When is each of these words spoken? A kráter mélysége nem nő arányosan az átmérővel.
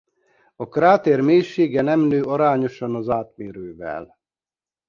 A 0.55 0.65
kráter 0.69 1.21
mélysége 1.21 1.81
nem 1.81 1.99
nő 1.99 2.23
arányosan 2.23 2.95
az 2.95 3.09
átmérővel. 3.09 4.19